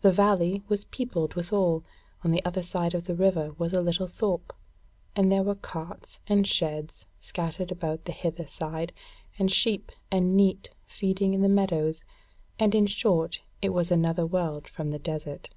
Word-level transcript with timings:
The 0.00 0.10
valley 0.10 0.64
was 0.68 0.86
peopled 0.86 1.34
withal: 1.34 1.84
on 2.24 2.32
the 2.32 2.44
other 2.44 2.64
side 2.64 2.94
of 2.94 3.04
the 3.04 3.14
river 3.14 3.52
was 3.58 3.72
a 3.72 3.80
little 3.80 4.08
thorp, 4.08 4.52
and 5.14 5.30
there 5.30 5.44
were 5.44 5.54
carts 5.54 6.18
and 6.26 6.44
sheds 6.44 7.06
scattered 7.20 7.70
about 7.70 8.04
the 8.04 8.10
hither 8.10 8.48
side, 8.48 8.92
and 9.38 9.52
sheep 9.52 9.92
and 10.10 10.36
neat 10.36 10.70
feeding 10.84 11.32
in 11.32 11.42
the 11.42 11.48
meadows, 11.48 12.02
and 12.58 12.74
in 12.74 12.88
short 12.88 13.38
it 13.62 13.72
was 13.72 13.92
another 13.92 14.26
world 14.26 14.66
from 14.66 14.90
the 14.90 14.98
desert. 14.98 15.48